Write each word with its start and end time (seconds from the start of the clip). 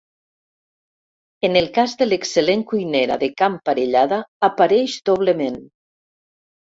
En 1.49 1.57
el 1.59 1.67
cas 1.75 1.91
de 1.99 2.07
l'excel·lent 2.07 2.63
cuinera 2.71 3.17
de 3.23 3.29
can 3.41 3.57
Parellada 3.69 4.19
apareix 4.49 4.97
doblement. 5.11 5.61